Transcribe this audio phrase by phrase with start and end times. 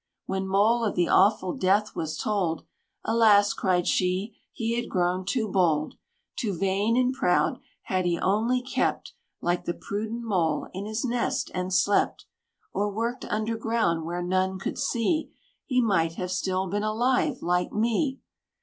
[0.25, 2.65] When Mole of the awful death was told,
[3.05, 5.93] "Alas!" cried she, "he had grown too bold
[6.35, 7.59] Too vain and proud!
[7.83, 12.25] Had he only kept, Like the prudent Mole, in his nest, and slept.
[12.73, 15.33] Or worked underground, where none could see,
[15.67, 18.21] He might have still been alive, like me!"